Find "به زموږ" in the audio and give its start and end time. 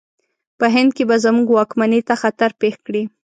1.09-1.47